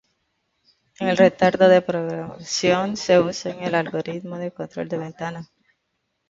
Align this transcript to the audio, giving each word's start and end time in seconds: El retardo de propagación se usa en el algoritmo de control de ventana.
El 0.99 1.15
retardo 1.15 1.69
de 1.69 1.83
propagación 1.83 2.97
se 2.97 3.19
usa 3.19 3.51
en 3.53 3.61
el 3.65 3.75
algoritmo 3.75 4.39
de 4.39 4.49
control 4.51 4.89
de 4.89 4.97
ventana. 4.97 5.47